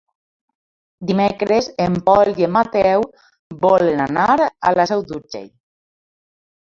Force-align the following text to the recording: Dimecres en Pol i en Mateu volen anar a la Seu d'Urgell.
Dimecres 1.09 1.67
en 1.83 1.97
Pol 2.07 2.31
i 2.41 2.47
en 2.47 2.51
Mateu 2.55 3.05
volen 3.65 4.01
anar 4.07 4.25
a 4.71 4.73
la 4.79 4.87
Seu 4.93 5.05
d'Urgell. 5.13 5.45